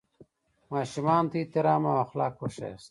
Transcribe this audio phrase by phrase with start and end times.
[0.71, 2.79] ماشومانو ته احترام او اخلاق وښیاست.